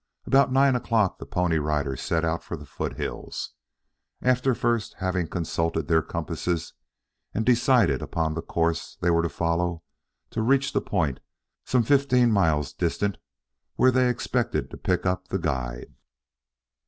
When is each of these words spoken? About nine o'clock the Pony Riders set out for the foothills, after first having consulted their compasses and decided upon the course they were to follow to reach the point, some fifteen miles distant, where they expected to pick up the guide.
About 0.25 0.51
nine 0.51 0.75
o'clock 0.75 1.19
the 1.19 1.27
Pony 1.27 1.59
Riders 1.59 2.01
set 2.01 2.25
out 2.25 2.41
for 2.43 2.57
the 2.57 2.65
foothills, 2.65 3.51
after 4.19 4.55
first 4.55 4.95
having 4.95 5.27
consulted 5.27 5.87
their 5.87 6.01
compasses 6.01 6.73
and 7.35 7.45
decided 7.45 8.01
upon 8.01 8.33
the 8.33 8.41
course 8.41 8.97
they 8.99 9.11
were 9.11 9.21
to 9.21 9.29
follow 9.29 9.83
to 10.31 10.41
reach 10.41 10.73
the 10.73 10.81
point, 10.81 11.19
some 11.65 11.83
fifteen 11.83 12.31
miles 12.31 12.73
distant, 12.73 13.19
where 13.75 13.91
they 13.91 14.09
expected 14.09 14.71
to 14.71 14.75
pick 14.77 15.05
up 15.05 15.27
the 15.27 15.37
guide. 15.37 15.93